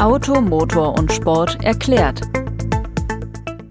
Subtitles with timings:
[0.00, 2.20] Auto, Motor und Sport erklärt.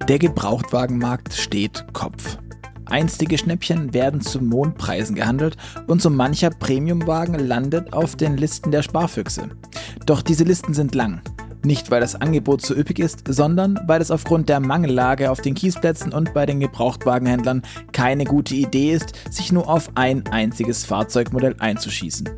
[0.09, 2.37] Der Gebrauchtwagenmarkt steht Kopf.
[2.85, 5.55] Einstige Schnäppchen werden zu Mondpreisen gehandelt
[5.87, 9.49] und so mancher Premiumwagen landet auf den Listen der Sparfüchse.
[10.05, 11.21] Doch diese Listen sind lang.
[11.67, 15.53] Nicht, weil das Angebot zu üppig ist, sondern weil es aufgrund der Mangellage auf den
[15.53, 17.61] Kiesplätzen und bei den Gebrauchtwagenhändlern
[17.91, 22.29] keine gute Idee ist, sich nur auf ein einziges Fahrzeugmodell einzuschießen.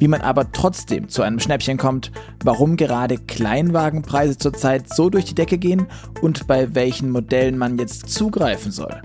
[0.00, 2.10] Wie man aber trotzdem zu einem Schnäppchen kommt,
[2.42, 5.86] warum gerade Kleinwagenpreise zurzeit so durch die Decke gehen
[6.20, 9.00] und bei welchen Modellen man jetzt zugreifen soll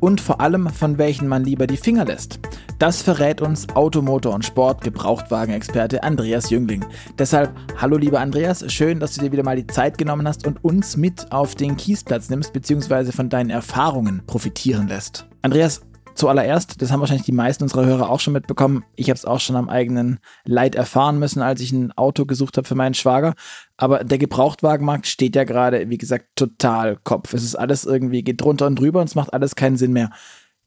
[0.00, 2.40] und vor allem von welchen man lieber die Finger lässt.
[2.78, 6.84] Das verrät uns Automotor und Sport Gebrauchtwagenexperte Andreas Jüngling.
[7.18, 10.64] Deshalb hallo lieber Andreas, schön, dass du dir wieder mal die Zeit genommen hast und
[10.64, 13.12] uns mit auf den Kiesplatz nimmst bzw.
[13.12, 15.26] von deinen Erfahrungen profitieren lässt.
[15.42, 15.82] Andreas,
[16.14, 19.40] Zuallererst, das haben wahrscheinlich die meisten unserer Hörer auch schon mitbekommen, ich habe es auch
[19.40, 23.34] schon am eigenen Leid erfahren müssen, als ich ein Auto gesucht habe für meinen Schwager.
[23.76, 27.32] Aber der Gebrauchtwagenmarkt steht ja gerade, wie gesagt, total Kopf.
[27.32, 30.10] Es ist alles irgendwie, geht drunter und drüber und es macht alles keinen Sinn mehr.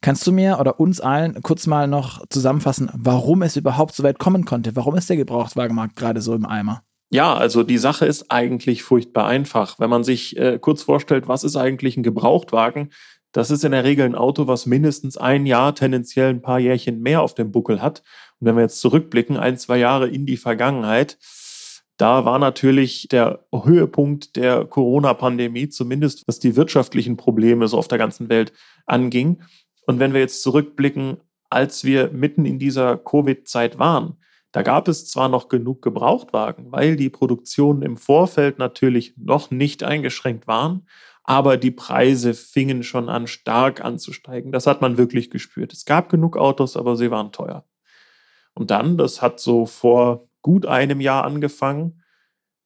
[0.01, 4.19] Kannst du mir oder uns allen kurz mal noch zusammenfassen, warum es überhaupt so weit
[4.19, 4.75] kommen konnte?
[4.75, 6.83] Warum ist der Gebrauchtwagenmarkt gerade so im Eimer?
[7.13, 9.77] Ja, also die Sache ist eigentlich furchtbar einfach.
[9.77, 12.89] Wenn man sich äh, kurz vorstellt, was ist eigentlich ein Gebrauchtwagen,
[13.33, 17.01] das ist in der Regel ein Auto, was mindestens ein Jahr, tendenziell ein paar Jährchen
[17.01, 18.03] mehr auf dem Buckel hat.
[18.39, 21.17] Und wenn wir jetzt zurückblicken, ein, zwei Jahre in die Vergangenheit,
[21.97, 27.97] da war natürlich der Höhepunkt der Corona-Pandemie, zumindest was die wirtschaftlichen Probleme so auf der
[27.97, 28.53] ganzen Welt
[28.85, 29.41] anging.
[29.87, 31.17] Und wenn wir jetzt zurückblicken,
[31.49, 34.17] als wir mitten in dieser Covid-Zeit waren,
[34.51, 39.83] da gab es zwar noch genug Gebrauchtwagen, weil die Produktionen im Vorfeld natürlich noch nicht
[39.83, 40.87] eingeschränkt waren,
[41.23, 44.51] aber die Preise fingen schon an stark anzusteigen.
[44.51, 45.73] Das hat man wirklich gespürt.
[45.73, 47.65] Es gab genug Autos, aber sie waren teuer.
[48.53, 52.03] Und dann, das hat so vor gut einem Jahr angefangen,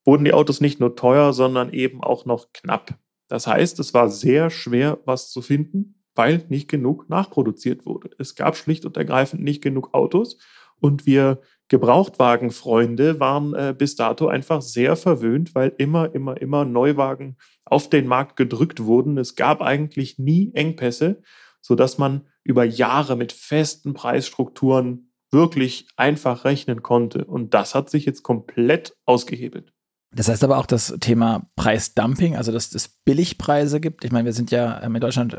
[0.04, 2.98] wurden die Autos nicht nur teuer, sondern eben auch noch knapp.
[3.28, 8.10] Das heißt, es war sehr schwer, was zu finden, weil nicht genug nachproduziert wurde.
[8.18, 10.38] Es gab schlicht und ergreifend nicht genug Autos
[10.80, 17.36] und wir Gebrauchtwagenfreunde waren äh, bis dato einfach sehr verwöhnt, weil immer, immer, immer Neuwagen
[17.64, 19.18] auf den Markt gedrückt wurden.
[19.18, 21.22] Es gab eigentlich nie Engpässe,
[21.60, 27.26] sodass man über Jahre mit festen Preisstrukturen wirklich einfach rechnen konnte.
[27.26, 29.74] Und das hat sich jetzt komplett ausgehebelt.
[30.10, 34.06] Das heißt aber auch das Thema Preisdumping, also dass es Billigpreise gibt.
[34.06, 35.38] Ich meine, wir sind ja ähm, in Deutschland,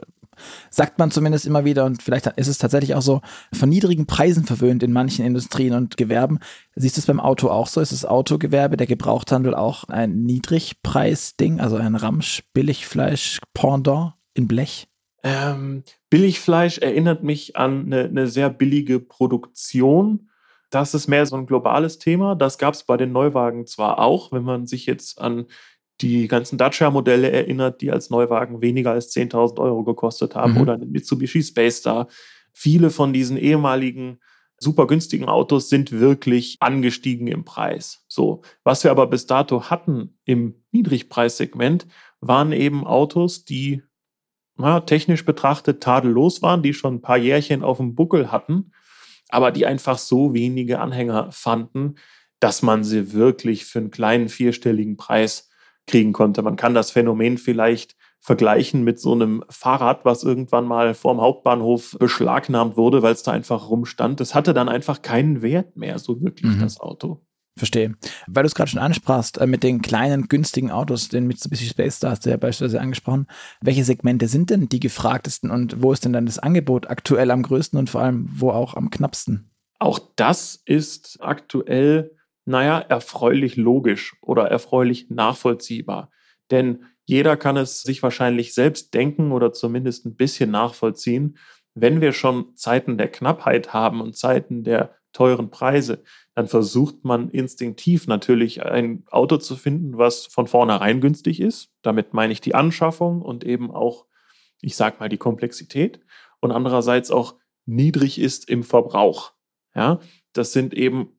[0.69, 3.21] sagt man zumindest immer wieder, und vielleicht ist es tatsächlich auch so,
[3.53, 6.39] von niedrigen Preisen verwöhnt in manchen Industrien und Gewerben.
[6.75, 7.81] Siehst du es beim Auto auch so?
[7.81, 14.87] Ist das Autogewerbe, der Gebrauchthandel auch ein Niedrigpreisding, also ein Ramsch-Billigfleisch-Pendant in Blech?
[15.23, 20.29] Ähm, Billigfleisch erinnert mich an eine, eine sehr billige Produktion
[20.69, 22.35] das ist mehr so ein globales Thema.
[22.35, 25.45] Das gab es bei den Neuwagen zwar auch, wenn man sich jetzt an
[26.01, 30.61] die ganzen Dacia-Modelle erinnert, die als Neuwagen weniger als 10.000 Euro gekostet haben mhm.
[30.61, 32.07] oder eine Mitsubishi Space Star.
[32.53, 34.19] Viele von diesen ehemaligen
[34.57, 38.03] super günstigen Autos sind wirklich angestiegen im Preis.
[38.07, 41.87] So, was wir aber bis dato hatten im Niedrigpreissegment,
[42.19, 43.83] waren eben Autos, die
[44.57, 48.71] na, technisch betrachtet tadellos waren, die schon ein paar Jährchen auf dem Buckel hatten
[49.29, 51.95] aber die einfach so wenige Anhänger fanden,
[52.39, 55.48] dass man sie wirklich für einen kleinen vierstelligen Preis
[55.89, 56.41] kriegen konnte.
[56.41, 61.97] Man kann das Phänomen vielleicht vergleichen mit so einem Fahrrad, was irgendwann mal vorm Hauptbahnhof
[61.99, 64.19] beschlagnahmt wurde, weil es da einfach rumstand.
[64.19, 66.59] Das hatte dann einfach keinen Wert mehr, so wirklich mhm.
[66.59, 67.21] das Auto.
[67.57, 67.95] Verstehe.
[68.27, 71.97] Weil du es gerade schon ansprachst, äh, mit den kleinen, günstigen Autos, den Mitsubishi Space
[71.97, 73.27] Star hast du ja beispielsweise angesprochen.
[73.61, 77.43] Welche Segmente sind denn die gefragtesten und wo ist denn dann das Angebot aktuell am
[77.43, 79.51] größten und vor allem wo auch am knappsten?
[79.77, 82.15] Auch das ist aktuell,
[82.49, 86.09] naja, erfreulich logisch oder erfreulich nachvollziehbar.
[86.49, 91.37] Denn jeder kann es sich wahrscheinlich selbst denken oder zumindest ein bisschen nachvollziehen.
[91.75, 97.29] Wenn wir schon Zeiten der Knappheit haben und Zeiten der teuren Preise, dann versucht man
[97.29, 101.69] instinktiv natürlich ein Auto zu finden, was von vornherein günstig ist.
[101.83, 104.07] Damit meine ich die Anschaffung und eben auch,
[104.59, 105.99] ich sag mal, die Komplexität
[106.39, 107.35] und andererseits auch
[107.67, 109.33] niedrig ist im Verbrauch.
[109.75, 109.99] Ja,
[110.33, 111.18] das sind eben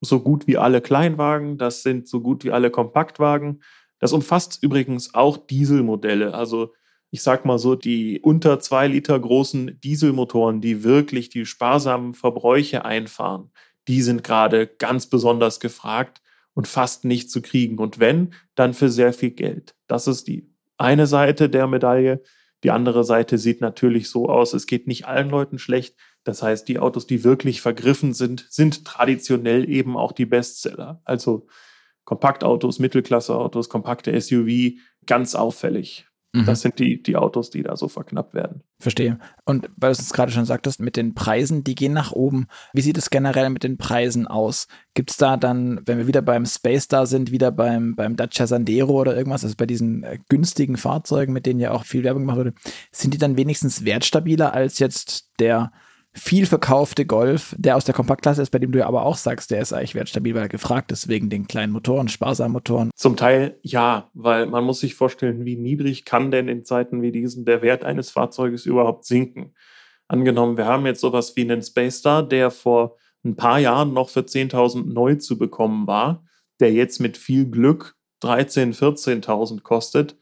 [0.00, 3.62] so gut wie alle Kleinwagen, das sind so gut wie alle Kompaktwagen.
[3.98, 6.72] Das umfasst übrigens auch Dieselmodelle, also
[7.10, 12.84] ich sag mal so, die unter zwei Liter großen Dieselmotoren, die wirklich die sparsamen Verbräuche
[12.84, 13.50] einfahren,
[13.88, 16.20] die sind gerade ganz besonders gefragt
[16.54, 17.78] und fast nicht zu kriegen.
[17.78, 19.74] Und wenn, dann für sehr viel Geld.
[19.86, 22.22] Das ist die eine Seite der Medaille.
[22.64, 25.96] Die andere Seite sieht natürlich so aus, es geht nicht allen Leuten schlecht.
[26.26, 31.00] Das heißt, die Autos, die wirklich vergriffen sind, sind traditionell eben auch die Bestseller.
[31.04, 31.46] Also
[32.04, 34.72] Kompaktautos, Mittelklasseautos, kompakte SUV
[35.06, 36.08] ganz auffällig.
[36.32, 36.44] Mhm.
[36.44, 38.64] Das sind die, die Autos, die da so verknappt werden.
[38.80, 39.20] Verstehe.
[39.44, 42.48] Und weil du es gerade schon sagtest, mit den Preisen, die gehen nach oben.
[42.72, 44.66] Wie sieht es generell mit den Preisen aus?
[44.94, 48.48] Gibt es da dann, wenn wir wieder beim Space da sind, wieder beim, beim Dacia
[48.48, 52.22] Sandero oder irgendwas, also bei diesen äh, günstigen Fahrzeugen, mit denen ja auch viel Werbung
[52.22, 52.54] gemacht wurde,
[52.90, 55.70] sind die dann wenigstens wertstabiler als jetzt der
[56.16, 59.50] viel verkaufte Golf, der aus der Kompaktklasse ist, bei dem du ja aber auch sagst,
[59.50, 62.90] der ist eigentlich wertstabil, weil er gefragt ist wegen den kleinen Motoren, sparsamen Motoren.
[62.96, 67.12] Zum Teil ja, weil man muss sich vorstellen, wie niedrig kann denn in Zeiten wie
[67.12, 69.54] diesen der Wert eines Fahrzeuges überhaupt sinken.
[70.08, 74.08] Angenommen, wir haben jetzt sowas wie einen Space Star, der vor ein paar Jahren noch
[74.08, 76.24] für 10.000 neu zu bekommen war,
[76.60, 80.16] der jetzt mit viel Glück 13.000, 14.000 kostet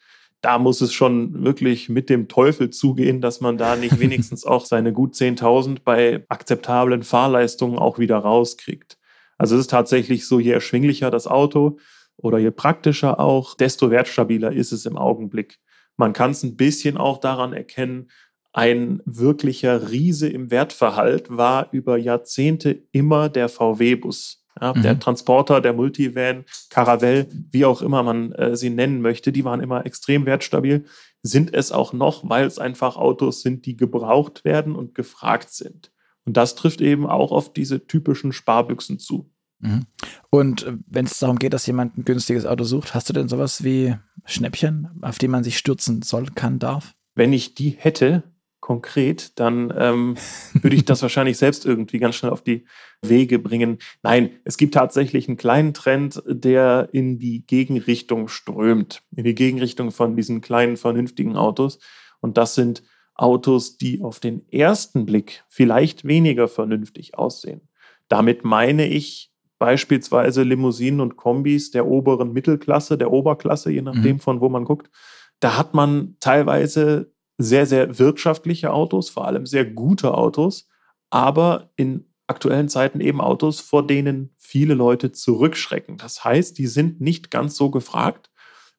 [0.45, 4.67] da muss es schon wirklich mit dem Teufel zugehen, dass man da nicht wenigstens auch
[4.67, 8.99] seine gut 10.000 bei akzeptablen Fahrleistungen auch wieder rauskriegt.
[9.39, 11.79] Also es ist tatsächlich so, je erschwinglicher das Auto
[12.17, 15.59] oder je praktischer auch, desto wertstabiler ist es im Augenblick.
[15.97, 18.11] Man kann es ein bisschen auch daran erkennen,
[18.53, 24.44] ein wirklicher Riese im Wertverhalt war über Jahrzehnte immer der VW-Bus.
[24.61, 24.83] Ja, mhm.
[24.83, 29.61] Der Transporter, der Multivan, Caravelle, wie auch immer man äh, sie nennen möchte, die waren
[29.61, 30.85] immer extrem wertstabil,
[31.23, 35.91] sind es auch noch, weil es einfach Autos sind, die gebraucht werden und gefragt sind.
[36.25, 39.31] Und das trifft eben auch auf diese typischen Sparbüchsen zu.
[39.59, 39.87] Mhm.
[40.31, 43.29] Und äh, wenn es darum geht, dass jemand ein günstiges Auto sucht, hast du denn
[43.29, 46.95] sowas wie Schnäppchen, auf die man sich stürzen soll, kann, darf?
[47.15, 48.34] Wenn ich die hätte,
[48.65, 50.15] konkret, dann ähm,
[50.55, 52.65] würde ich das wahrscheinlich selbst irgendwie ganz schnell auf die
[53.03, 53.77] Wege bringen.
[54.03, 59.91] Nein, es gibt tatsächlich einen kleinen Trend, der in die Gegenrichtung strömt, in die Gegenrichtung
[59.91, 61.79] von diesen kleinen, vernünftigen Autos.
[62.21, 62.83] Und das sind
[63.15, 67.69] Autos, die auf den ersten Blick vielleicht weniger vernünftig aussehen.
[68.09, 74.21] Damit meine ich beispielsweise Limousinen und Kombis der oberen Mittelklasse, der Oberklasse, je nachdem, mhm.
[74.21, 74.91] von wo man guckt.
[75.39, 80.69] Da hat man teilweise sehr, sehr wirtschaftliche Autos, vor allem sehr gute Autos,
[81.11, 85.99] aber in aktuellen Zeiten eben Autos, vor denen viele Leute zurückschrecken.
[85.99, 88.31] Das heißt, die sind nicht ganz so gefragt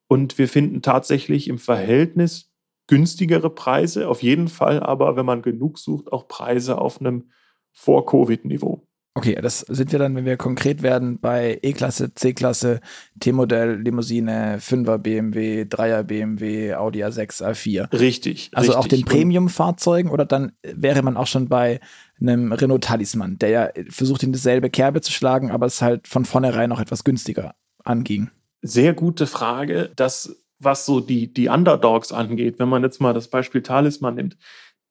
[0.07, 2.51] und wir finden tatsächlich im Verhältnis
[2.87, 7.31] günstigere Preise, auf jeden Fall aber, wenn man genug sucht, auch Preise auf einem
[7.73, 8.87] Vor-Covid-Niveau.
[9.17, 12.81] Okay, das sind wir dann, wenn wir konkret werden, bei E-Klasse, C-Klasse,
[13.21, 17.97] T-Modell, Limousine, 5er BMW, 3er BMW, Audi A6, A4.
[17.97, 18.51] Richtig.
[18.53, 18.85] Also richtig.
[18.85, 21.79] auch den Premium-Fahrzeugen oder dann wäre man auch schon bei
[22.19, 26.25] einem Renault Talisman, der ja versucht, in dieselbe Kerbe zu schlagen, aber es halt von
[26.25, 28.29] vornherein noch etwas günstiger anging.
[28.61, 29.91] Sehr gute Frage.
[29.95, 34.37] Das, was so die, die Underdogs angeht, wenn man jetzt mal das Beispiel Talisman nimmt,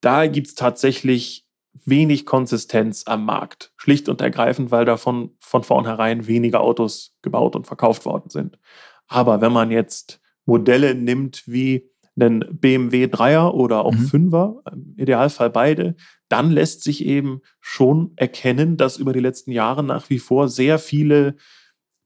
[0.01, 1.45] da gibt es tatsächlich
[1.85, 3.73] wenig Konsistenz am Markt.
[3.77, 8.59] Schlicht und ergreifend, weil davon von vornherein weniger Autos gebaut und verkauft worden sind.
[9.07, 14.07] Aber wenn man jetzt Modelle nimmt wie einen BMW 3er oder auch mhm.
[14.07, 15.97] 5er, im Idealfall beide,
[16.29, 20.79] dann lässt sich eben schon erkennen, dass über die letzten Jahre nach wie vor sehr
[20.79, 21.37] viele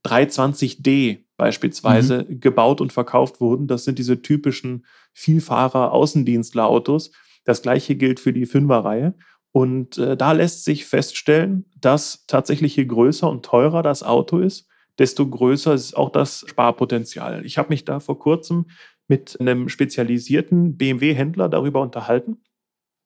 [0.06, 2.41] 320D beispielsweise mhm.
[2.41, 3.67] gebaut und verkauft wurden.
[3.67, 7.11] Das sind diese typischen Vielfahrer-Außendienstler-Autos.
[7.44, 9.15] Das gleiche gilt für die 5er-Reihe.
[9.52, 14.68] Und äh, da lässt sich feststellen, dass tatsächlich je größer und teurer das Auto ist,
[14.98, 17.44] desto größer ist auch das Sparpotenzial.
[17.46, 18.67] Ich habe mich da vor kurzem
[19.06, 22.43] mit einem spezialisierten BMW-Händler darüber unterhalten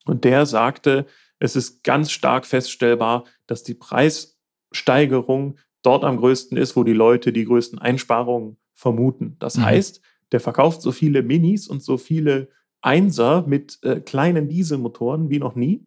[0.05, 1.07] und der sagte,
[1.39, 7.33] es ist ganz stark feststellbar, dass die Preissteigerung dort am größten ist, wo die Leute
[7.33, 9.37] die größten Einsparungen vermuten.
[9.39, 9.65] Das mhm.
[9.65, 10.01] heißt,
[10.33, 12.49] der verkauft so viele Minis und so viele
[12.81, 15.87] Einser mit äh, kleinen Dieselmotoren wie noch nie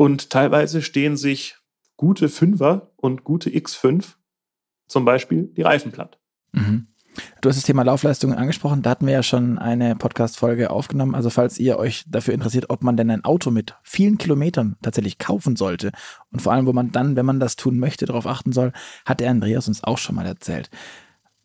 [0.00, 1.58] und teilweise stehen sich
[1.98, 4.14] gute Fünfer und gute X5
[4.86, 6.18] zum Beispiel die Reifen platt.
[6.52, 6.86] Mhm.
[7.42, 8.80] Du hast das Thema Laufleistungen angesprochen.
[8.80, 11.14] Da hatten wir ja schon eine Podcast-Folge aufgenommen.
[11.14, 15.18] Also, falls ihr euch dafür interessiert, ob man denn ein Auto mit vielen Kilometern tatsächlich
[15.18, 15.92] kaufen sollte
[16.32, 18.72] und vor allem, wo man dann, wenn man das tun möchte, darauf achten soll,
[19.04, 20.70] hat der Andreas uns auch schon mal erzählt.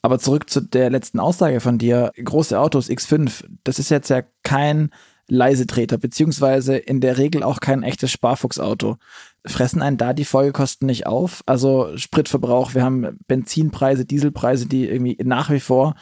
[0.01, 2.13] Aber zurück zu der letzten Aussage von dir.
[2.15, 4.91] Große Autos X5, das ist jetzt ja kein
[5.27, 8.97] Leisetreter, beziehungsweise in der Regel auch kein echtes Sparfuchsauto.
[9.45, 11.41] Fressen einen da die Folgekosten nicht auf?
[11.45, 15.95] Also Spritverbrauch, wir haben Benzinpreise, Dieselpreise, die irgendwie nach wie vor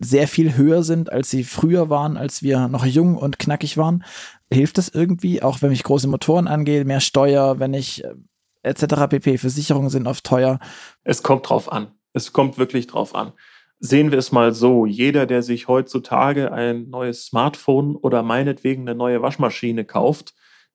[0.00, 4.04] sehr viel höher sind, als sie früher waren, als wir noch jung und knackig waren.
[4.50, 8.14] Hilft das irgendwie, auch wenn ich große Motoren angehe, mehr Steuer, wenn ich äh,
[8.62, 9.08] etc.
[9.08, 9.38] pp.
[9.38, 10.58] Versicherungen sind oft teuer?
[11.04, 11.88] Es kommt drauf an.
[12.12, 13.32] Es kommt wirklich drauf an.
[13.80, 18.96] Sehen wir es mal so, jeder, der sich heutzutage ein neues Smartphone oder meinetwegen eine
[18.96, 20.34] neue Waschmaschine kauft,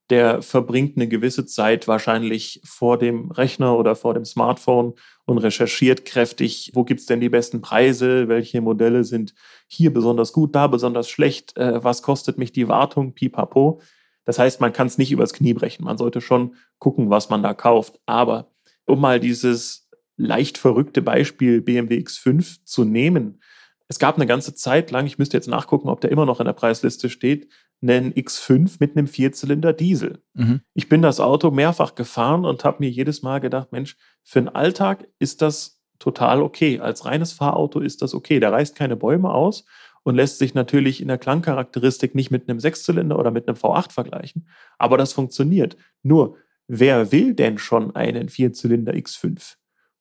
[0.10, 4.94] der verbringt eine gewisse Zeit wahrscheinlich vor dem Rechner oder vor dem Smartphone
[5.26, 9.34] und recherchiert kräftig, wo gibt's denn die besten Preise, welche Modelle sind
[9.68, 13.82] hier besonders gut, da besonders schlecht, äh, was kostet mich die Wartung, pipapo.
[14.26, 15.84] Das heißt, man kann es nicht übers Knie brechen.
[15.84, 18.00] Man sollte schon gucken, was man da kauft.
[18.06, 18.50] Aber
[18.86, 19.83] um mal dieses
[20.18, 23.40] leicht verrückte Beispiel BMW X5 zu nehmen,
[23.88, 26.46] es gab eine ganze Zeit lang, ich müsste jetzt nachgucken, ob der immer noch in
[26.46, 27.48] der Preisliste steht,
[27.82, 30.24] einen X5 mit einem Vierzylinder Diesel.
[30.34, 30.62] Mhm.
[30.74, 34.50] Ich bin das Auto mehrfach gefahren und habe mir jedes Mal gedacht, Mensch, für den
[34.50, 36.80] Alltag ist das total okay.
[36.80, 38.40] Als reines Fahrauto ist das okay.
[38.40, 39.66] Der reißt keine Bäume aus
[40.04, 43.92] und lässt sich natürlich in der Klangcharakteristik nicht mit einem Sechszylinder oder mit einem V8
[43.92, 44.48] vergleichen.
[44.78, 45.78] Aber das funktioniert.
[46.02, 49.56] Nur, wer will denn schon einen Vierzylinder X5?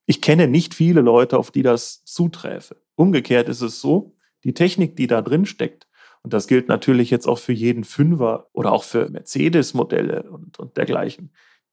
[0.06, 2.76] Ich kenne nicht viele Leute, auf die das zuträfe.
[2.94, 5.86] Umgekehrt ist es so, die Technik, die da drin steckt,
[6.22, 10.76] und das gilt natürlich jetzt auch für jeden Fünfer oder auch für Mercedes-Modelle und, und
[10.76, 11.32] dergleichen.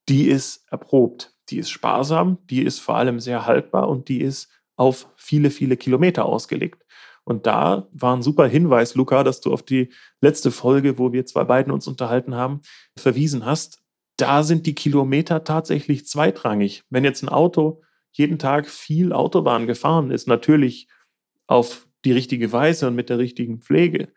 [0.10, 4.50] Die ist erprobt, die ist sparsam, die ist vor allem sehr haltbar und die ist
[4.76, 6.84] auf viele, viele Kilometer ausgelegt.
[7.26, 11.28] Und da war ein super Hinweis, Luca, dass du auf die letzte Folge, wo wir
[11.28, 12.62] zwei beiden uns unterhalten haben,
[12.98, 13.84] verwiesen hast.
[14.18, 16.84] Da sind die Kilometer tatsächlich zweitrangig.
[16.90, 20.88] Wenn jetzt ein Auto jeden Tag viel Autobahn gefahren ist, natürlich
[21.48, 24.10] auf die richtige Weise und mit der richtigen Pflege,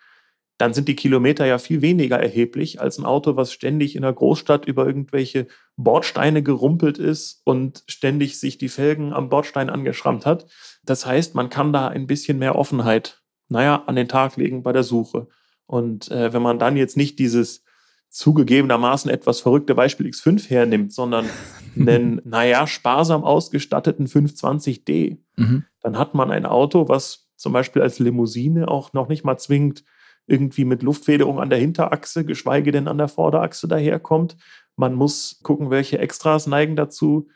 [0.58, 4.12] dann sind die Kilometer ja viel weniger erheblich als ein Auto, was ständig in der
[4.12, 10.46] Großstadt über irgendwelche Bordsteine gerumpelt ist und ständig sich die Felgen am Bordstein angeschrammt hat.
[10.84, 14.72] Das heißt, man kann da ein bisschen mehr Offenheit, naja, an den Tag legen bei
[14.72, 15.26] der Suche.
[15.66, 17.64] Und äh, wenn man dann jetzt nicht dieses
[18.12, 21.26] zugegebenermaßen etwas verrückte Beispiel X5 hernimmt, sondern
[21.76, 25.64] einen, naja, sparsam ausgestatteten 520D, mhm.
[25.80, 29.82] dann hat man ein Auto, was zum Beispiel als Limousine auch noch nicht mal zwingend
[30.26, 34.36] irgendwie mit Luftfederung an der Hinterachse, geschweige denn an der Vorderachse daherkommt.
[34.76, 37.28] Man muss gucken, welche Extras neigen dazu,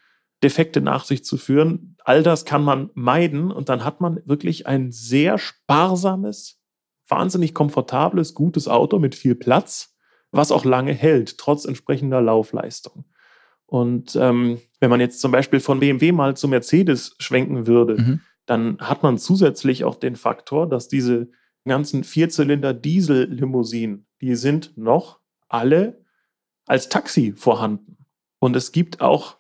[0.42, 1.96] Defekte nach sich zu führen.
[2.04, 6.60] All das kann man meiden und dann hat man wirklich ein sehr sparsames,
[7.08, 9.95] wahnsinnig komfortables, gutes Auto mit viel Platz,
[10.36, 13.04] was auch lange hält, trotz entsprechender Laufleistung.
[13.66, 18.20] Und ähm, wenn man jetzt zum Beispiel von BMW mal zu Mercedes schwenken würde, mhm.
[18.46, 21.28] dann hat man zusätzlich auch den Faktor, dass diese
[21.64, 26.04] ganzen Vierzylinder Diesel-Limousinen, die sind noch alle
[26.64, 27.98] als Taxi vorhanden.
[28.38, 29.38] Und es gibt auch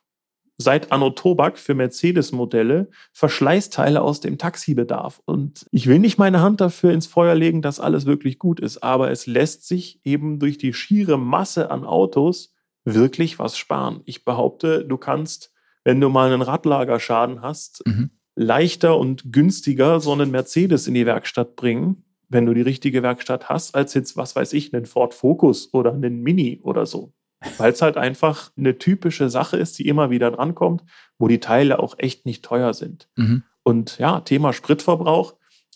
[0.56, 5.20] seit Anno Tobak für Mercedes-Modelle Verschleißteile aus dem Taxibedarf.
[5.24, 8.82] Und ich will nicht meine Hand dafür ins Feuer legen, dass alles wirklich gut ist,
[8.82, 14.00] aber es lässt sich eben durch die schiere Masse an Autos wirklich was sparen.
[14.04, 15.52] Ich behaupte, du kannst,
[15.84, 18.10] wenn du mal einen Radlagerschaden hast, mhm.
[18.34, 23.48] leichter und günstiger so einen Mercedes in die Werkstatt bringen, wenn du die richtige Werkstatt
[23.48, 27.12] hast, als jetzt, was weiß ich, einen Ford Focus oder einen Mini oder so.
[27.58, 30.84] Weil es halt einfach eine typische Sache ist, die immer wieder drankommt,
[31.18, 33.08] wo die Teile auch echt nicht teuer sind.
[33.16, 33.42] Mhm.
[33.62, 35.34] Und ja, Thema Spritverbrauch,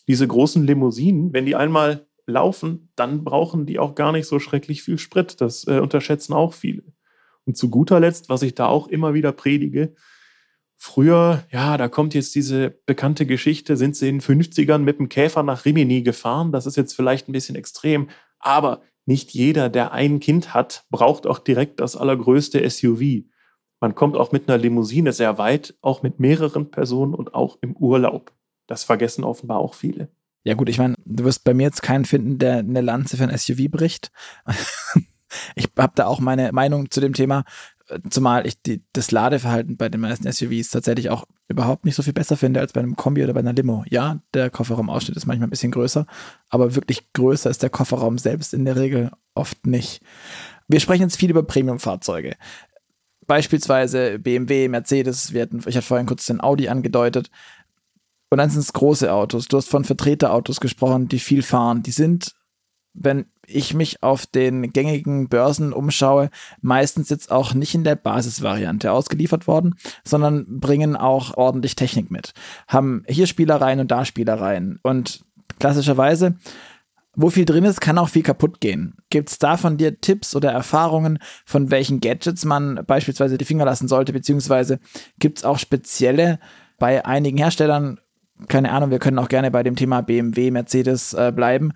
[0.09, 4.83] diese großen Limousinen, wenn die einmal laufen, dann brauchen die auch gar nicht so schrecklich
[4.83, 5.41] viel Sprit.
[5.41, 6.83] Das äh, unterschätzen auch viele.
[7.45, 9.95] Und zu guter Letzt, was ich da auch immer wieder predige,
[10.83, 15.11] Früher, ja, da kommt jetzt diese bekannte Geschichte, sind sie in den 50ern mit dem
[15.11, 16.53] Käfer nach Rimini gefahren.
[16.53, 21.27] Das ist jetzt vielleicht ein bisschen extrem, aber nicht jeder, der ein Kind hat, braucht
[21.27, 23.25] auch direkt das allergrößte SUV.
[23.81, 27.77] Man kommt auch mit einer Limousine sehr weit, auch mit mehreren Personen und auch im
[27.77, 28.33] Urlaub.
[28.67, 30.11] Das vergessen offenbar auch viele.
[30.45, 33.25] Ja gut, ich meine, du wirst bei mir jetzt keinen finden, der eine Lanze für
[33.25, 34.11] ein SUV bricht.
[35.55, 37.45] ich habe da auch meine Meinung zu dem Thema.
[38.11, 42.13] Zumal ich die, das Ladeverhalten bei den meisten SUVs tatsächlich auch überhaupt nicht so viel
[42.13, 43.85] besser finde als bei einem Kombi oder bei einer Limo.
[43.89, 46.07] Ja, der Kofferraumausschnitt ist manchmal ein bisschen größer,
[46.49, 50.03] aber wirklich größer ist der Kofferraum selbst in der Regel oft nicht.
[50.69, 52.37] Wir sprechen jetzt viel über Premium-Fahrzeuge.
[53.27, 57.31] Beispielsweise BMW, Mercedes, wir hatten, ich hatte vorhin kurz den Audi angedeutet.
[58.31, 59.47] Und dann sind es große Autos.
[59.47, 61.83] Du hast von Vertreterautos gesprochen, die viel fahren.
[61.83, 62.35] Die sind
[62.93, 66.31] wenn ich mich auf den gängigen Börsen umschaue,
[66.61, 72.33] meistens jetzt auch nicht in der Basisvariante ausgeliefert worden, sondern bringen auch ordentlich Technik mit.
[72.69, 74.79] Haben hier Spielereien und da Spielereien.
[74.83, 75.25] Und
[75.59, 76.37] klassischerweise,
[77.15, 78.95] wo viel drin ist, kann auch viel kaputt gehen.
[79.11, 83.65] Gibt es da von dir Tipps oder Erfahrungen, von welchen Gadgets man beispielsweise die Finger
[83.65, 84.79] lassen sollte, beziehungsweise
[85.19, 86.39] gibt es auch spezielle
[86.79, 88.01] bei einigen Herstellern,
[88.49, 91.73] keine Ahnung, wir können auch gerne bei dem Thema BMW, Mercedes äh, bleiben,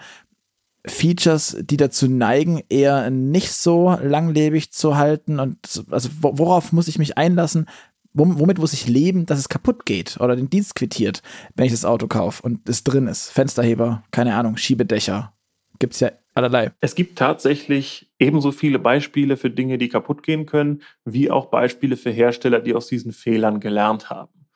[0.86, 6.98] Features, die dazu neigen, eher nicht so langlebig zu halten und also worauf muss ich
[6.98, 7.66] mich einlassen?
[8.12, 11.20] Womit muss ich leben, dass es kaputt geht oder den Dienst quittiert,
[11.56, 13.30] wenn ich das Auto kaufe und es drin ist?
[13.30, 15.32] Fensterheber, keine Ahnung, Schiebedächer.
[15.80, 16.72] Gibt es ja allerlei.
[16.80, 21.96] Es gibt tatsächlich ebenso viele Beispiele für Dinge, die kaputt gehen können, wie auch Beispiele
[21.96, 24.46] für Hersteller, die aus diesen Fehlern gelernt haben.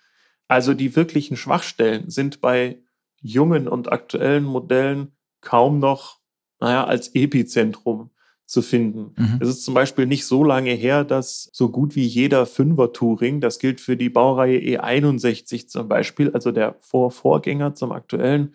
[0.46, 2.80] Also die wirklichen Schwachstellen sind bei
[3.20, 6.17] jungen und aktuellen Modellen kaum noch,
[6.60, 8.10] naja, als Epizentrum
[8.48, 9.12] zu finden.
[9.16, 9.38] Mhm.
[9.40, 13.58] Es ist zum Beispiel nicht so lange her, dass so gut wie jeder Fünfer-Touring, das
[13.58, 18.54] gilt für die Baureihe E61 zum Beispiel, also der Vorvorgänger zum aktuellen,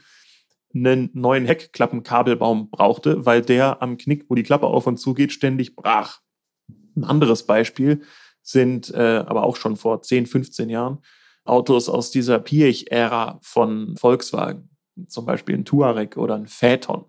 [0.74, 5.31] einen neuen Heckklappenkabelbaum brauchte, weil der am Knick, wo die Klappe auf und zu geht,
[5.31, 6.22] ständig brach.
[6.95, 8.01] Ein anderes Beispiel
[8.41, 10.98] sind äh, aber auch schon vor 10, 15 Jahren
[11.45, 14.69] Autos aus dieser Piech-Ära von Volkswagen,
[15.07, 17.05] zum Beispiel ein Touareg oder ein Phaeton.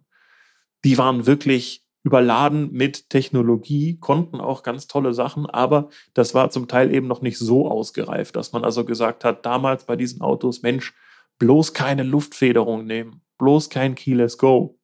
[0.85, 6.69] Die waren wirklich überladen mit Technologie, konnten auch ganz tolle Sachen, aber das war zum
[6.69, 10.61] Teil eben noch nicht so ausgereift, dass man also gesagt hat, damals bei diesen Autos,
[10.61, 10.95] Mensch,
[11.39, 14.79] bloß keine Luftfederung nehmen, bloß kein Keyless Go.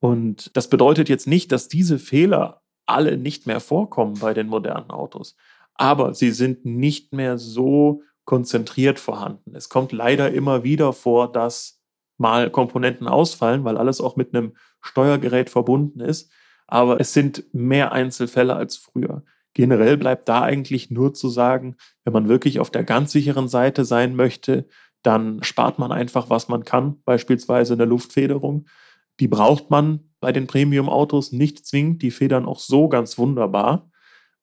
[0.00, 4.90] Und das bedeutet jetzt nicht, dass diese Fehler alle nicht mehr vorkommen bei den modernen
[4.90, 5.36] Autos,
[5.74, 9.54] aber sie sind nicht mehr so konzentriert vorhanden.
[9.54, 11.82] Es kommt leider immer wieder vor, dass
[12.16, 16.30] mal Komponenten ausfallen, weil alles auch mit einem Steuergerät verbunden ist
[16.68, 19.24] aber es sind mehr Einzelfälle als früher.
[19.54, 23.84] Generell bleibt da eigentlich nur zu sagen, wenn man wirklich auf der ganz sicheren Seite
[23.84, 24.68] sein möchte,
[25.02, 28.66] dann spart man einfach, was man kann, beispielsweise eine Luftfederung.
[29.18, 33.90] Die braucht man bei den Premium-Autos nicht zwingend, die federn auch so ganz wunderbar.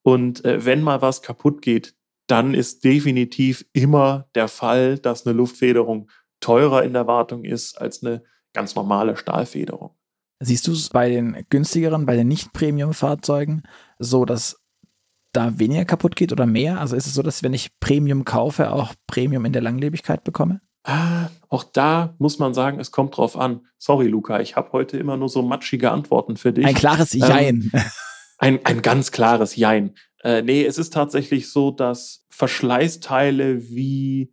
[0.01, 1.95] Und äh, wenn mal was kaputt geht,
[2.27, 8.03] dann ist definitiv immer der Fall, dass eine Luftfederung teurer in der Wartung ist als
[8.03, 8.23] eine
[8.53, 9.94] ganz normale Stahlfederung.
[10.45, 13.63] Siehst du es bei den günstigeren, bei den Nicht-Premium-Fahrzeugen
[13.97, 14.61] so, dass
[15.33, 16.79] da weniger kaputt geht oder mehr?
[16.79, 20.61] Also ist es so, dass wenn ich Premium kaufe, auch Premium in der Langlebigkeit bekomme?
[20.83, 23.61] Ah, auch da muss man sagen, es kommt drauf an.
[23.79, 26.65] Sorry, Luca, ich habe heute immer nur so matschige Antworten für dich.
[26.65, 27.71] Ein klares ähm, Jein.
[27.73, 27.81] Ähm,
[28.37, 29.95] ein, ein ganz klares Jein.
[30.23, 34.31] Äh, nee, es ist tatsächlich so, dass Verschleißteile wie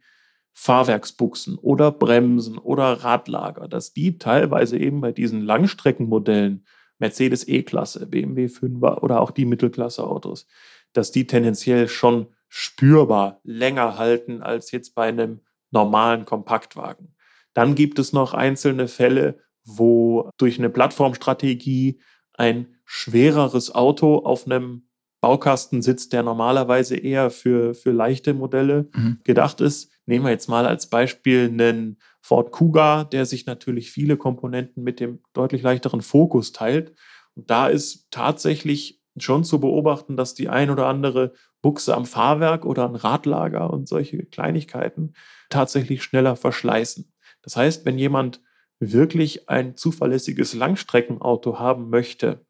[0.54, 6.66] Fahrwerksbuchsen oder Bremsen oder Radlager, dass die teilweise eben bei diesen Langstreckenmodellen,
[6.98, 10.46] Mercedes E-Klasse, BMW 5er oder auch die Mittelklasse-Autos,
[10.92, 17.14] dass die tendenziell schon spürbar länger halten als jetzt bei einem normalen Kompaktwagen.
[17.54, 22.00] Dann gibt es noch einzelne Fälle, wo durch eine Plattformstrategie
[22.34, 24.88] ein schwereres Auto auf einem
[25.20, 29.20] Baukasten sitzt, der normalerweise eher für, für leichte Modelle mhm.
[29.24, 34.16] gedacht ist, Nehmen wir jetzt mal als Beispiel einen Ford Kuga, der sich natürlich viele
[34.16, 36.94] Komponenten mit dem deutlich leichteren Fokus teilt.
[37.34, 42.64] Und da ist tatsächlich schon zu beobachten, dass die ein oder andere Buchse am Fahrwerk
[42.64, 45.14] oder ein Radlager und solche Kleinigkeiten
[45.50, 47.12] tatsächlich schneller verschleißen.
[47.42, 48.40] Das heißt, wenn jemand
[48.80, 52.44] wirklich ein zuverlässiges Langstreckenauto haben möchte,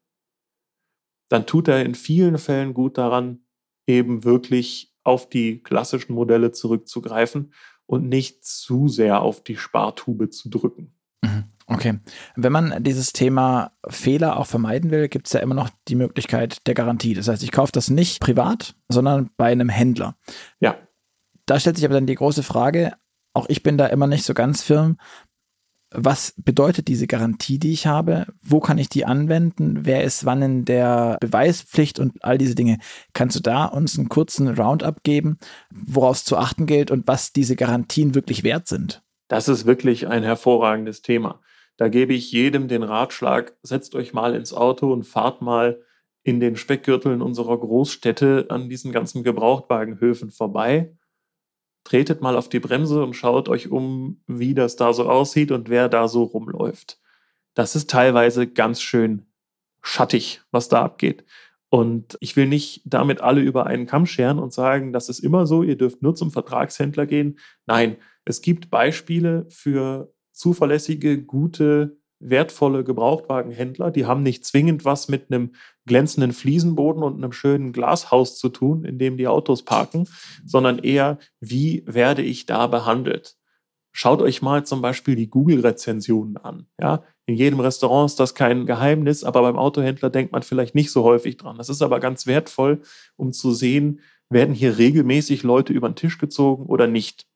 [1.29, 3.45] dann tut er in vielen Fällen gut daran,
[3.87, 7.53] eben wirklich auf die klassischen Modelle zurückzugreifen
[7.85, 10.95] und nicht zu sehr auf die Spartube zu drücken.
[11.21, 11.45] Mhm.
[11.65, 11.99] Okay.
[12.35, 16.67] Wenn man dieses Thema Fehler auch vermeiden will, gibt es ja immer noch die Möglichkeit
[16.67, 17.13] der Garantie.
[17.13, 20.17] Das heißt, ich kaufe das nicht privat, sondern bei einem Händler.
[20.59, 20.75] Ja.
[21.45, 22.93] Da stellt sich aber dann die große Frage,
[23.33, 24.97] auch ich bin da immer nicht so ganz firm,
[25.93, 28.25] was bedeutet diese Garantie, die ich habe?
[28.41, 29.85] Wo kann ich die anwenden?
[29.85, 32.77] Wer ist wann in der Beweispflicht und all diese Dinge?
[33.13, 35.37] Kannst du da uns einen kurzen Roundup geben,
[35.71, 39.01] worauf es zu achten gilt und was diese Garantien wirklich wert sind?
[39.27, 41.39] Das ist wirklich ein hervorragendes Thema.
[41.77, 45.81] Da gebe ich jedem den Ratschlag, setzt euch mal ins Auto und fahrt mal
[46.23, 50.95] in den Speckgürteln unserer Großstädte an diesen ganzen Gebrauchtwagenhöfen vorbei
[51.83, 55.69] tretet mal auf die Bremse und schaut euch um, wie das da so aussieht und
[55.69, 56.99] wer da so rumläuft.
[57.53, 59.25] Das ist teilweise ganz schön
[59.81, 61.25] schattig, was da abgeht.
[61.69, 65.47] Und ich will nicht damit alle über einen Kamm scheren und sagen, das ist immer
[65.47, 67.39] so, ihr dürft nur zum Vertragshändler gehen.
[67.65, 71.97] Nein, es gibt Beispiele für zuverlässige, gute
[72.29, 75.53] wertvolle Gebrauchtwagenhändler, die haben nicht zwingend was mit einem
[75.85, 80.07] glänzenden Fliesenboden und einem schönen Glashaus zu tun, in dem die Autos parken,
[80.45, 83.35] sondern eher, wie werde ich da behandelt?
[83.91, 86.65] Schaut euch mal zum Beispiel die Google-Rezensionen an.
[86.81, 90.91] Ja, in jedem Restaurant ist das kein Geheimnis, aber beim Autohändler denkt man vielleicht nicht
[90.91, 91.57] so häufig dran.
[91.57, 92.81] Das ist aber ganz wertvoll,
[93.17, 97.27] um zu sehen, werden hier regelmäßig Leute über den Tisch gezogen oder nicht.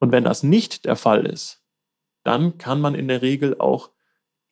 [0.00, 1.62] Und wenn das nicht der Fall ist,
[2.24, 3.90] dann kann man in der Regel auch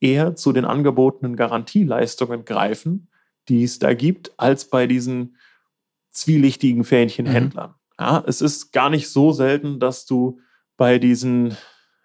[0.00, 3.08] eher zu den angebotenen Garantieleistungen greifen,
[3.48, 5.36] die es da gibt, als bei diesen
[6.10, 7.70] zwielichtigen Fähnchenhändlern.
[7.70, 7.74] Mhm.
[7.98, 10.40] Ja, es ist gar nicht so selten, dass du
[10.76, 11.56] bei diesen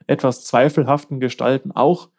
[0.07, 2.09] etwas zweifelhaften Gestalten auch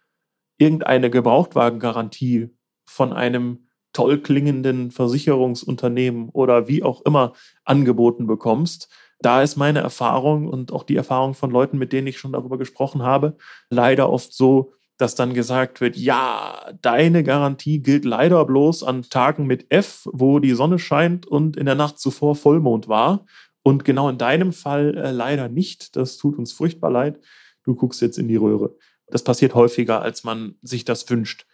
[0.58, 2.50] irgendeine Gebrauchtwagengarantie
[2.86, 7.32] von einem toll klingenden Versicherungsunternehmen oder wie auch immer
[7.64, 8.88] angeboten bekommst.
[9.20, 12.58] Da ist meine Erfahrung und auch die Erfahrung von Leuten, mit denen ich schon darüber
[12.58, 13.36] gesprochen habe,
[13.70, 19.46] leider oft so, dass dann gesagt wird, ja, deine Garantie gilt leider bloß an Tagen
[19.46, 23.26] mit F, wo die Sonne scheint und in der Nacht zuvor Vollmond war.
[23.62, 25.96] Und genau in deinem Fall äh, leider nicht.
[25.96, 27.20] Das tut uns furchtbar leid.
[27.64, 28.76] Du guckst jetzt in die Röhre.
[29.08, 31.46] Das passiert häufiger, als man sich das wünscht.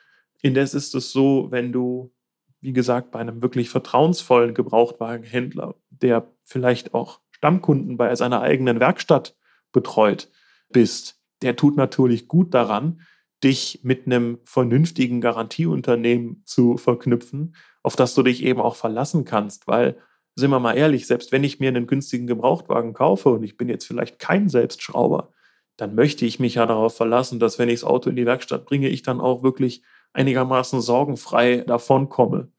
[0.43, 2.13] Indes ist es so, wenn du,
[2.61, 9.37] wie gesagt, bei einem wirklich vertrauensvollen Gebrauchtwagenhändler, der vielleicht auch Stammkunden bei seiner eigenen Werkstatt
[9.73, 10.31] betreut,
[10.71, 13.01] bist, der tut natürlich gut daran,
[13.43, 19.67] dich mit einem vernünftigen Garantieunternehmen zu verknüpfen, auf das du dich eben auch verlassen kannst,
[19.67, 19.99] weil
[20.35, 23.69] sind wir mal ehrlich, selbst wenn ich mir einen günstigen Gebrauchtwagen kaufe und ich bin
[23.69, 25.33] jetzt vielleicht kein Selbstschrauber,
[25.77, 28.65] dann möchte ich mich ja darauf verlassen, dass wenn ich das Auto in die Werkstatt
[28.65, 32.51] bringe, ich dann auch wirklich einigermaßen sorgenfrei davonkomme.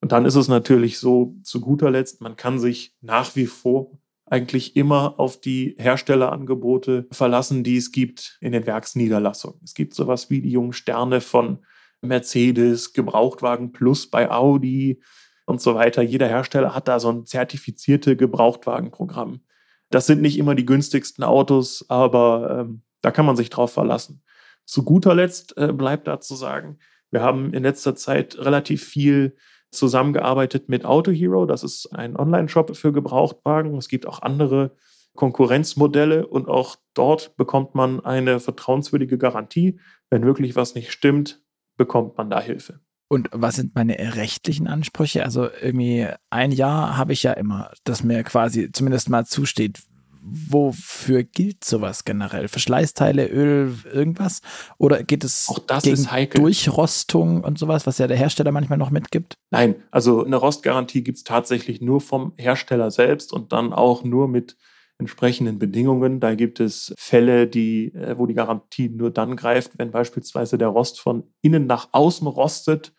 [0.00, 3.98] Und dann ist es natürlich so, zu guter Letzt, man kann sich nach wie vor
[4.32, 9.60] eigentlich immer auf die Herstellerangebote verlassen, die es gibt in den Werksniederlassungen.
[9.62, 11.58] Es gibt sowas wie die jungen Sterne von
[12.00, 15.02] Mercedes, Gebrauchtwagen Plus bei Audi
[15.44, 16.00] und so weiter.
[16.00, 19.42] Jeder Hersteller hat da so ein zertifizierte Gebrauchtwagenprogramm.
[19.90, 24.22] Das sind nicht immer die günstigsten Autos, aber ähm, da kann man sich drauf verlassen.
[24.64, 26.78] Zu guter Letzt äh, bleibt da zu sagen,
[27.10, 29.36] wir haben in letzter Zeit relativ viel
[29.72, 31.46] zusammengearbeitet mit Auto Hero.
[31.46, 33.76] Das ist ein Online-Shop für Gebrauchtwagen.
[33.76, 34.76] Es gibt auch andere
[35.14, 39.80] Konkurrenzmodelle und auch dort bekommt man eine vertrauenswürdige Garantie.
[40.10, 41.42] Wenn wirklich was nicht stimmt,
[41.76, 42.80] bekommt man da Hilfe.
[43.08, 45.22] Und was sind meine rechtlichen Ansprüche?
[45.22, 49.82] Also irgendwie ein Jahr habe ich ja immer, das mir quasi zumindest mal zusteht
[50.24, 52.48] wofür gilt sowas generell?
[52.48, 54.40] Verschleißteile, Öl, irgendwas?
[54.78, 56.40] Oder geht es Auch das gegen ist heikel.
[56.40, 59.36] Durchrostung und sowas, was ja der Hersteller manchmal noch mitgibt?
[59.50, 64.28] Nein, also eine Rostgarantie gibt es tatsächlich nur vom Hersteller selbst und dann auch nur
[64.28, 64.56] mit
[64.98, 66.20] entsprechenden Bedingungen.
[66.20, 70.68] Da gibt es Fälle, die, äh, wo die Garantie nur dann greift, wenn beispielsweise der
[70.68, 72.92] Rost von innen nach außen rostet.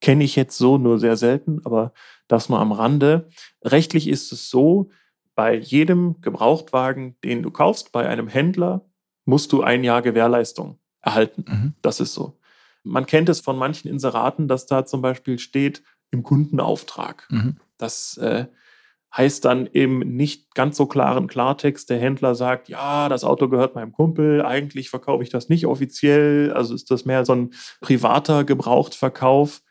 [0.00, 1.92] Kenne ich jetzt so nur sehr selten, aber
[2.28, 3.28] das nur am Rande.
[3.64, 4.90] Rechtlich ist es so,
[5.38, 8.84] bei jedem Gebrauchtwagen, den du kaufst, bei einem Händler,
[9.24, 11.44] musst du ein Jahr Gewährleistung erhalten.
[11.46, 11.74] Mhm.
[11.80, 12.40] Das ist so.
[12.82, 17.28] Man kennt es von manchen Inseraten, dass da zum Beispiel steht im Kundenauftrag.
[17.30, 17.56] Mhm.
[17.76, 18.46] Das äh,
[19.16, 23.76] heißt dann im nicht ganz so klaren Klartext, der Händler sagt, ja, das Auto gehört
[23.76, 28.42] meinem Kumpel, eigentlich verkaufe ich das nicht offiziell, also ist das mehr so ein privater
[28.42, 29.62] Gebrauchtverkauf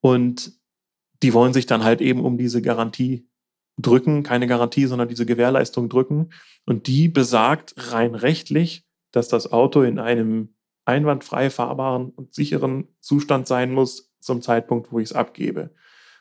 [0.00, 0.52] und
[1.22, 3.28] die wollen sich dann halt eben um diese Garantie
[3.76, 6.30] drücken, keine Garantie, sondern diese Gewährleistung drücken.
[6.66, 13.46] Und die besagt rein rechtlich, dass das Auto in einem einwandfrei fahrbaren und sicheren Zustand
[13.46, 15.70] sein muss zum Zeitpunkt, wo ich es abgebe.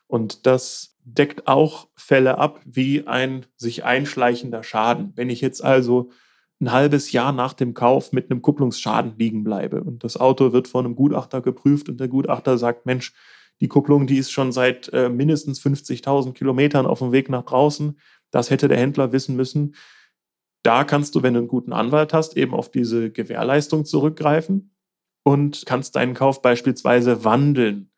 [0.07, 5.11] Und das deckt auch Fälle ab wie ein sich einschleichender Schaden.
[5.15, 6.11] Wenn ich jetzt also
[6.61, 10.67] ein halbes Jahr nach dem Kauf mit einem Kupplungsschaden liegen bleibe und das Auto wird
[10.67, 13.13] von einem Gutachter geprüft und der Gutachter sagt, Mensch,
[13.63, 17.97] die Kupplung, die ist schon seit äh, mindestens 50.000 Kilometern auf dem Weg nach draußen.
[18.29, 19.75] Das hätte der Händler wissen müssen.
[20.63, 24.75] Da kannst du, wenn du einen guten Anwalt hast, eben auf diese Gewährleistung zurückgreifen
[25.23, 27.89] und kannst deinen Kauf beispielsweise wandeln.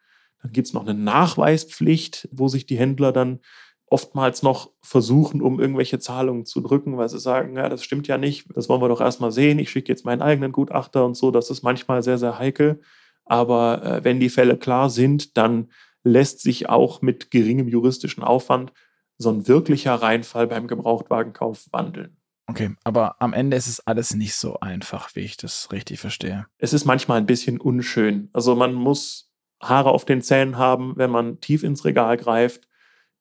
[0.43, 3.39] Dann gibt es noch eine Nachweispflicht, wo sich die Händler dann
[3.87, 8.19] oftmals noch versuchen, um irgendwelche Zahlungen zu drücken, weil sie sagen, ja, das stimmt ja
[8.19, 11.31] nicht, das wollen wir doch erstmal sehen, ich schicke jetzt meinen eigenen Gutachter und so,
[11.31, 12.81] das ist manchmal sehr, sehr heikel.
[13.25, 15.69] Aber äh, wenn die Fälle klar sind, dann
[16.03, 18.71] lässt sich auch mit geringem juristischen Aufwand
[19.17, 22.17] so ein wirklicher Reinfall beim Gebrauchtwagenkauf wandeln.
[22.47, 26.45] Okay, aber am Ende ist es alles nicht so einfach, wie ich das richtig verstehe.
[26.59, 28.29] Es ist manchmal ein bisschen unschön.
[28.33, 32.67] Also man muss Haare auf den Zähnen haben, wenn man tief ins Regal greift.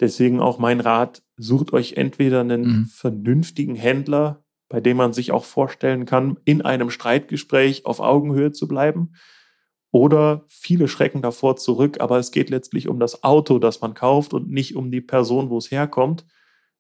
[0.00, 2.84] Deswegen auch mein Rat, sucht euch entweder einen mhm.
[2.86, 8.68] vernünftigen Händler, bei dem man sich auch vorstellen kann, in einem Streitgespräch auf Augenhöhe zu
[8.68, 9.14] bleiben
[9.94, 14.35] oder viele schrecken davor zurück, aber es geht letztlich um das Auto, das man kauft
[14.35, 16.26] und nicht um die Person, wo es herkommt.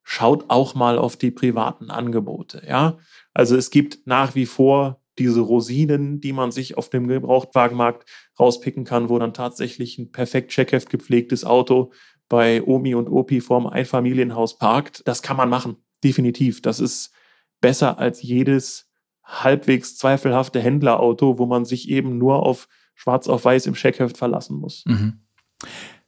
[0.02, 2.98] Schaut auch mal auf die privaten Angebote, ja.
[3.32, 8.04] Also es gibt nach wie vor diese Rosinen, die man sich auf dem Gebrauchtwagenmarkt
[8.40, 11.92] rauspicken kann, wo dann tatsächlich ein perfekt Checkheft gepflegtes Auto
[12.28, 15.06] bei Omi und Opi vorm Einfamilienhaus parkt.
[15.06, 16.62] Das kann man machen, definitiv.
[16.62, 17.12] Das ist
[17.60, 18.90] besser als jedes
[19.22, 24.58] halbwegs zweifelhafte Händlerauto, wo man sich eben nur auf schwarz auf weiß im Checkheft verlassen
[24.58, 24.84] muss.
[24.86, 25.20] Mhm.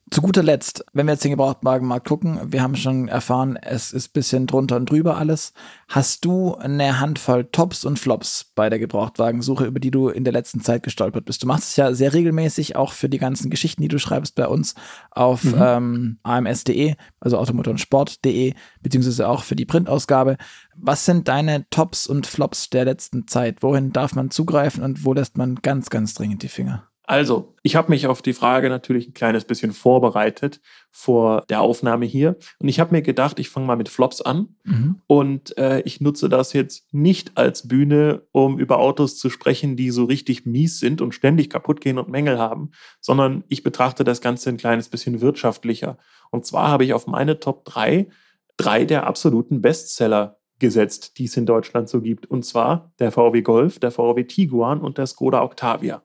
[0.08, 4.12] Zu guter Letzt, wenn wir jetzt den Gebrauchtwagenmarkt gucken, wir haben schon erfahren, es ist
[4.12, 5.52] bisschen drunter und drüber alles.
[5.88, 10.32] Hast du eine Handvoll Tops und Flops bei der Gebrauchtwagensuche, über die du in der
[10.32, 11.42] letzten Zeit gestolpert bist?
[11.42, 14.46] Du machst es ja sehr regelmäßig, auch für die ganzen Geschichten, die du schreibst bei
[14.46, 14.76] uns
[15.10, 15.54] auf mhm.
[15.58, 20.36] ähm, ams.de, also automotor und sport.de, beziehungsweise auch für die Printausgabe.
[20.76, 23.60] Was sind deine Tops und Flops der letzten Zeit?
[23.64, 26.86] Wohin darf man zugreifen und wo lässt man ganz, ganz dringend die Finger?
[27.08, 32.04] Also, ich habe mich auf die Frage natürlich ein kleines bisschen vorbereitet vor der Aufnahme
[32.04, 32.36] hier.
[32.58, 34.56] Und ich habe mir gedacht, ich fange mal mit Flops an.
[34.64, 35.00] Mhm.
[35.06, 39.90] Und äh, ich nutze das jetzt nicht als Bühne, um über Autos zu sprechen, die
[39.92, 44.20] so richtig mies sind und ständig kaputt gehen und Mängel haben, sondern ich betrachte das
[44.20, 45.98] Ganze ein kleines bisschen wirtschaftlicher.
[46.30, 48.08] Und zwar habe ich auf meine Top 3
[48.56, 52.26] drei der absoluten Bestseller gesetzt, die es in Deutschland so gibt.
[52.26, 56.02] Und zwar der VW Golf, der VW Tiguan und der Skoda Octavia.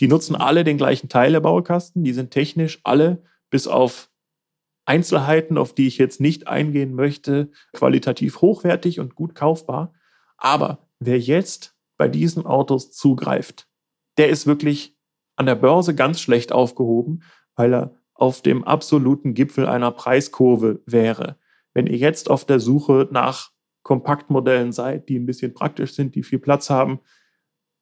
[0.00, 2.04] Die nutzen alle den gleichen Teilebaukasten.
[2.04, 4.10] Die sind technisch alle bis auf
[4.86, 9.94] Einzelheiten, auf die ich jetzt nicht eingehen möchte, qualitativ hochwertig und gut kaufbar.
[10.36, 13.68] Aber wer jetzt bei diesen Autos zugreift,
[14.18, 14.96] der ist wirklich
[15.36, 17.22] an der Börse ganz schlecht aufgehoben,
[17.56, 21.38] weil er auf dem absoluten Gipfel einer Preiskurve wäre.
[21.72, 23.50] Wenn ihr jetzt auf der Suche nach
[23.82, 27.00] Kompaktmodellen seid, die ein bisschen praktisch sind, die viel Platz haben,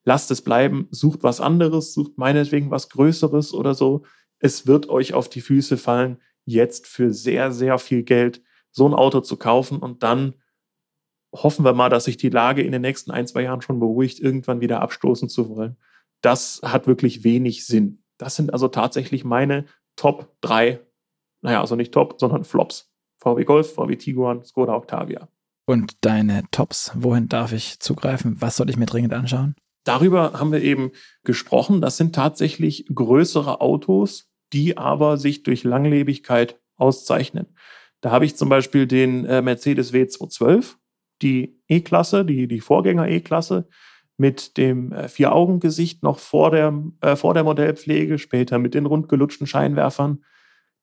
[0.04, 4.04] lasst es bleiben, sucht was anderes, sucht meinetwegen was Größeres oder so.
[4.38, 8.94] Es wird euch auf die Füße fallen, jetzt für sehr, sehr viel Geld so ein
[8.94, 10.34] Auto zu kaufen und dann
[11.32, 14.20] hoffen wir mal, dass sich die Lage in den nächsten ein, zwei Jahren schon beruhigt,
[14.20, 15.76] irgendwann wieder abstoßen zu wollen.
[16.20, 18.02] Das hat wirklich wenig Sinn.
[18.18, 20.80] Das sind also tatsächlich meine Top 3,
[21.42, 22.90] naja, also nicht Top, sondern Flops.
[23.18, 25.28] VW Golf, VW Tiguan, Skoda Octavia.
[25.64, 28.40] Und deine Tops, wohin darf ich zugreifen?
[28.40, 29.54] Was soll ich mir dringend anschauen?
[29.84, 30.92] Darüber haben wir eben
[31.24, 31.80] gesprochen.
[31.80, 37.56] Das sind tatsächlich größere Autos, die aber sich durch Langlebigkeit auszeichnen.
[38.00, 40.74] Da habe ich zum Beispiel den äh, Mercedes W212,
[41.22, 43.68] die E-Klasse, die, die Vorgänger E-Klasse,
[44.16, 49.46] mit dem äh, Vier-Augen-Gesicht noch vor der, äh, vor der Modellpflege, später mit den rundgelutschten
[49.46, 50.24] Scheinwerfern.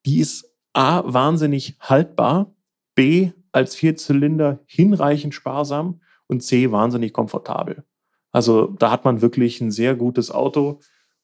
[0.05, 2.53] Die ist A, wahnsinnig haltbar,
[2.95, 7.83] B, als Vierzylinder hinreichend sparsam und C, wahnsinnig komfortabel.
[8.31, 10.79] Also da hat man wirklich ein sehr gutes Auto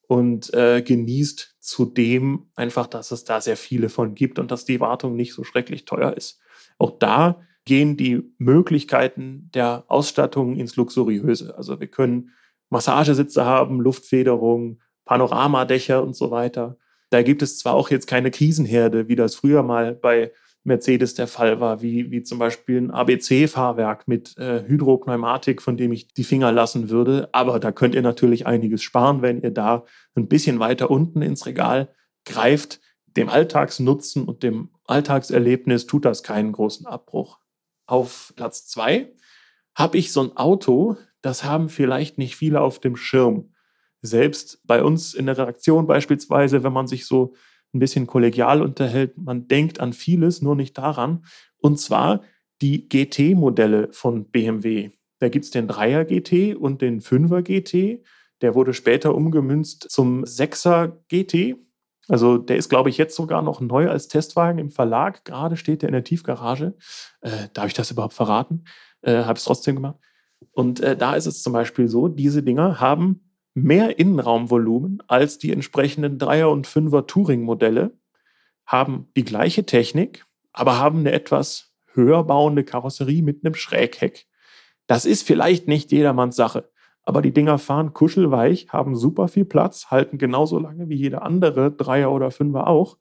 [0.08, 4.80] und äh, genießt zudem einfach, dass es da sehr viele von gibt und dass die
[4.80, 6.40] Wartung nicht so schrecklich teuer ist.
[6.78, 11.56] Auch da gehen die Möglichkeiten der Ausstattung ins Luxuriöse.
[11.56, 12.30] Also wir können
[12.70, 16.78] Massagesitze haben, Luftfederung, Panoramadächer und so weiter.
[17.10, 20.32] Da gibt es zwar auch jetzt keine Krisenherde, wie das früher mal bei
[20.66, 25.92] Mercedes der Fall war, wie, wie zum Beispiel ein ABC-Fahrwerk mit äh, Hydropneumatik, von dem
[25.92, 27.28] ich die Finger lassen würde.
[27.32, 31.46] Aber da könnt ihr natürlich einiges sparen, wenn ihr da ein bisschen weiter unten ins
[31.46, 31.88] Regal
[32.24, 32.80] greift.
[33.16, 37.38] Dem Alltagsnutzen und dem Alltagserlebnis tut das keinen großen Abbruch.
[37.86, 39.12] Auf Platz zwei
[39.74, 43.52] habe ich so ein Auto, das haben vielleicht nicht viele auf dem Schirm.
[44.02, 47.34] Selbst bei uns in der Redaktion beispielsweise, wenn man sich so
[47.74, 49.16] ein bisschen kollegial unterhält.
[49.18, 51.24] Man denkt an vieles, nur nicht daran.
[51.58, 52.22] Und zwar
[52.62, 54.90] die GT-Modelle von BMW.
[55.18, 58.04] Da gibt es den 3er GT und den 5er GT.
[58.42, 61.56] Der wurde später umgemünzt zum 6er GT.
[62.08, 65.24] Also der ist, glaube ich, jetzt sogar noch neu als Testwagen im Verlag.
[65.24, 66.74] Gerade steht der in der Tiefgarage.
[67.20, 68.64] Äh, darf ich das überhaupt verraten?
[69.02, 69.96] Äh, Habe es trotzdem gemacht.
[70.52, 73.25] Und äh, da ist es zum Beispiel so, diese Dinger haben
[73.56, 77.98] mehr Innenraumvolumen als die entsprechenden Dreier- und Fünfer Touring-Modelle,
[78.66, 84.26] haben die gleiche Technik, aber haben eine etwas höher bauende Karosserie mit einem Schrägheck.
[84.86, 86.68] Das ist vielleicht nicht jedermanns Sache,
[87.02, 91.72] aber die Dinger fahren kuschelweich, haben super viel Platz, halten genauso lange wie jede andere
[91.72, 92.98] Dreier oder Fünfer auch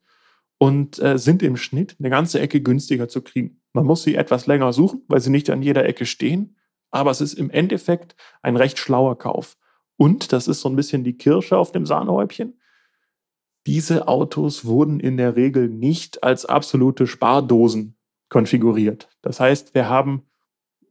[0.58, 3.62] und äh, sind im Schnitt eine ganze Ecke günstiger zu kriegen.
[3.74, 6.56] Man muss sie etwas länger suchen, weil sie nicht an jeder Ecke stehen,
[6.92, 9.58] aber es ist im Endeffekt ein recht schlauer Kauf.
[9.98, 12.60] Und, das ist so ein bisschen die Kirsche auf dem Sahnehäubchen,
[13.66, 17.98] diese Autos wurden in der Regel nicht als absolute Spardosen
[18.30, 19.10] konfiguriert.
[19.22, 20.24] Das heißt, wir haben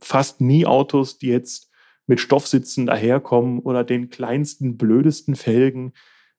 [0.00, 1.70] fast nie Autos, die jetzt
[2.06, 5.92] mit Stoffsitzen daherkommen oder den kleinsten, blödesten Felgen.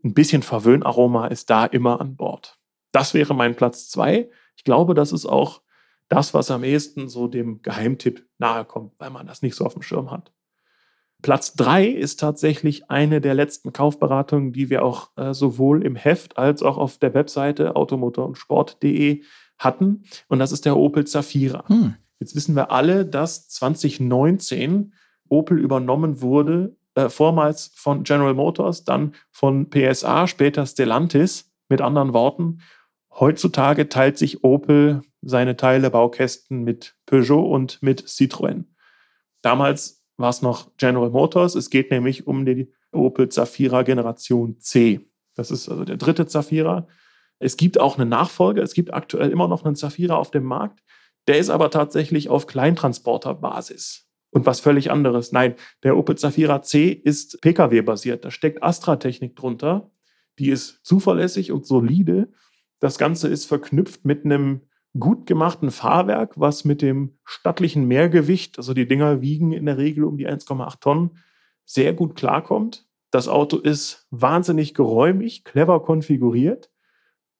[0.03, 2.59] Ein bisschen Verwöhnaroma ist da immer an Bord.
[2.91, 4.29] Das wäre mein Platz zwei.
[4.57, 5.61] Ich glaube, das ist auch
[6.09, 9.73] das, was am ehesten so dem Geheimtipp nahe kommt, weil man das nicht so auf
[9.73, 10.31] dem Schirm hat.
[11.25, 16.37] Platz drei ist tatsächlich eine der letzten Kaufberatungen, die wir auch äh, sowohl im Heft
[16.37, 19.23] als auch auf der Webseite automotor und sport.de
[19.57, 20.03] hatten.
[20.27, 21.67] Und das ist der Opel Zafira.
[21.67, 21.95] Hm.
[22.19, 24.93] Jetzt wissen wir alle, dass 2019
[25.27, 32.13] Opel übernommen wurde, äh, vormals von General Motors, dann von PSA, später Stellantis, mit anderen
[32.13, 32.59] Worten.
[33.19, 38.65] Heutzutage teilt sich Opel seine Teile Baukästen mit Peugeot und mit Citroën.
[39.41, 41.55] Damals war es noch General Motors.
[41.55, 45.09] Es geht nämlich um die Opel Zafira Generation C.
[45.35, 46.87] Das ist also der dritte Zafira.
[47.39, 48.63] Es gibt auch einen Nachfolger.
[48.63, 50.81] Es gibt aktuell immer noch einen Zafira auf dem Markt.
[51.27, 54.07] Der ist aber tatsächlich auf Kleintransporterbasis.
[54.29, 55.31] Und was völlig anderes.
[55.31, 58.25] Nein, der Opel Zafira C ist Pkw-basiert.
[58.25, 59.91] Da steckt Astra-Technik drunter.
[60.39, 62.31] Die ist zuverlässig und solide.
[62.79, 64.61] Das Ganze ist verknüpft mit einem
[64.97, 70.05] gut gemachten Fahrwerk, was mit dem stattlichen Mehrgewicht, also die Dinger wiegen in der Regel
[70.05, 71.17] um die 1,8 Tonnen,
[71.65, 72.85] sehr gut klarkommt.
[73.11, 76.69] Das Auto ist wahnsinnig geräumig, clever konfiguriert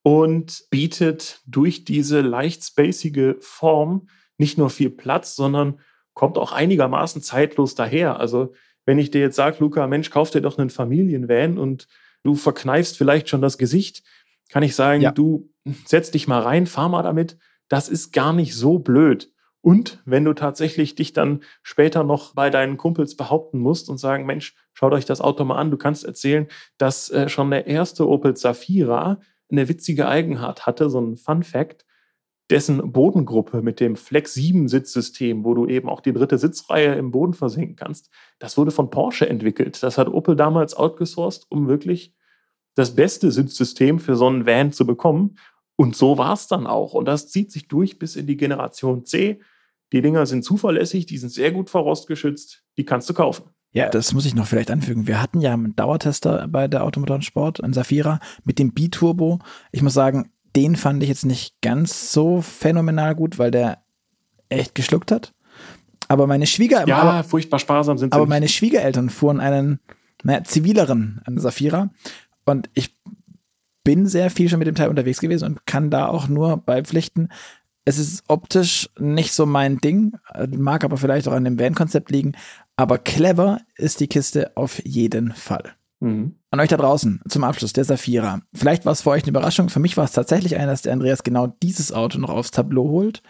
[0.03, 5.79] und bietet durch diese leicht spacige Form nicht nur viel Platz, sondern
[6.13, 8.19] kommt auch einigermaßen zeitlos daher.
[8.19, 8.53] Also
[8.85, 11.87] wenn ich dir jetzt sage, Luca, Mensch, kauf dir doch einen Familienvan und
[12.23, 14.03] du verkneifst vielleicht schon das Gesicht,
[14.49, 15.12] kann ich sagen, ja.
[15.12, 15.49] du
[15.86, 17.38] setz dich mal rein, fahr mal damit.
[17.67, 19.31] Das ist gar nicht so blöd.
[19.62, 24.27] Und wenn du tatsächlich dich dann später noch bei deinen Kumpels behaupten musst und sagen,
[24.27, 28.08] Mensch, schaut euch das Auto mal an, du kannst erzählen, dass äh, schon der erste
[28.08, 31.84] Opel Zafira eine witzige Eigenart hatte, so ein Fun Fact,
[32.51, 37.10] dessen Bodengruppe mit dem Flex 7 Sitzsystem, wo du eben auch die dritte Sitzreihe im
[37.10, 39.81] Boden versenken kannst, das wurde von Porsche entwickelt.
[39.81, 42.13] Das hat Opel damals outgesourced, um wirklich
[42.75, 45.38] das beste Sitzsystem für so einen Van zu bekommen.
[45.77, 46.93] Und so war es dann auch.
[46.93, 49.41] Und das zieht sich durch bis in die Generation C.
[49.91, 53.45] Die Dinger sind zuverlässig, die sind sehr gut vor Rost geschützt, die kannst du kaufen.
[53.71, 55.05] Ja, das muss ich noch vielleicht anfügen.
[55.05, 59.39] Wir hatten ja einen Dauertester bei der Automotor Sport, einen Safira mit dem B-Turbo.
[59.71, 63.83] Ich muss sagen, den fand ich jetzt nicht ganz so phänomenal gut, weil der
[64.47, 65.33] echt geschluckt hat.
[66.07, 68.15] Aber meine Schwieger ja, aber, furchtbar sparsam sind sie.
[68.15, 69.79] Aber meine Schwiegereltern fuhren einen
[70.23, 71.89] naja, zivileren einen Safira
[72.45, 72.95] und ich
[73.84, 77.31] bin sehr viel schon mit dem Teil unterwegs gewesen und kann da auch nur beipflichten.
[77.86, 80.13] Es ist optisch nicht so mein Ding,
[80.49, 82.34] mag aber vielleicht auch an dem Van-Konzept liegen,
[82.77, 85.75] aber clever ist die Kiste auf jeden Fall.
[85.99, 86.36] Mhm.
[86.51, 88.41] An euch da draußen zum Abschluss der Safira.
[88.53, 89.69] Vielleicht war es für euch eine Überraschung.
[89.69, 92.89] Für mich war es tatsächlich eine, dass der Andreas genau dieses Auto noch aufs Tableau
[92.89, 93.21] holt.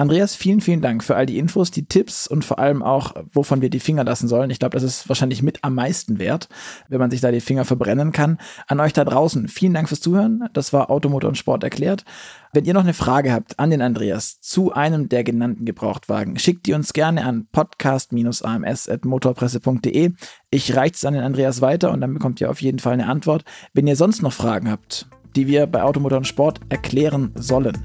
[0.00, 3.62] Andreas, vielen, vielen Dank für all die Infos, die Tipps und vor allem auch, wovon
[3.62, 4.50] wir die Finger lassen sollen.
[4.50, 6.48] Ich glaube, das ist wahrscheinlich mit am meisten wert,
[6.88, 8.38] wenn man sich da die Finger verbrennen kann.
[8.68, 10.48] An euch da draußen, vielen Dank fürs Zuhören.
[10.52, 12.04] Das war Automotor und Sport erklärt.
[12.52, 16.66] Wenn ihr noch eine Frage habt an den Andreas zu einem der genannten Gebrauchtwagen, schickt
[16.66, 20.12] die uns gerne an podcast-ams.motorpresse.de.
[20.50, 23.08] Ich reiche es an den Andreas weiter und dann bekommt ihr auf jeden Fall eine
[23.08, 23.42] Antwort.
[23.74, 27.76] Wenn ihr sonst noch Fragen habt, die wir bei Automotor und Sport erklären sollen.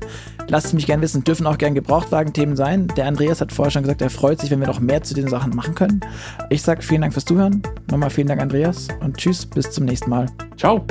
[0.47, 2.88] Lasst es mich gerne wissen, dürfen auch gerne Gebrauchtwagen-Themen sein.
[2.97, 5.27] Der Andreas hat vorher schon gesagt, er freut sich, wenn wir noch mehr zu den
[5.27, 6.01] Sachen machen können.
[6.49, 7.62] Ich sage vielen Dank fürs Zuhören.
[7.89, 10.27] Nochmal vielen Dank, Andreas, und tschüss, bis zum nächsten Mal.
[10.58, 10.86] Ciao.